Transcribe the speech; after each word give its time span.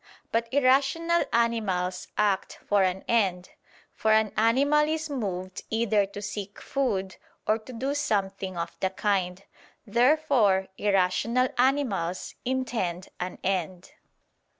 But 0.31 0.51
irrational 0.51 1.25
animals 1.31 2.07
act 2.17 2.57
for 2.65 2.81
an 2.81 3.05
end; 3.07 3.49
for 3.93 4.11
an 4.13 4.33
animal 4.35 4.89
is 4.89 5.11
moved 5.11 5.61
either 5.69 6.07
to 6.07 6.23
seek 6.23 6.59
food, 6.59 7.17
or 7.45 7.59
to 7.59 7.71
do 7.71 7.93
something 7.93 8.57
of 8.57 8.75
the 8.79 8.89
kind. 8.89 9.43
Therefore 9.85 10.69
irrational 10.79 11.49
animals 11.55 12.33
intend 12.45 13.09
an 13.19 13.37
end. 13.43 13.91